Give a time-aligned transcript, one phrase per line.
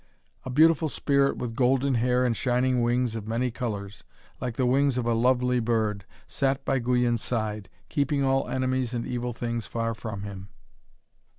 [0.45, 4.03] A beautiful spirit with golden hair and shining wings of many colours,
[4.39, 9.05] like the wings of a lovely bird, sat by Guyon's side, keeping all enemies and
[9.05, 10.49] evil things far from him.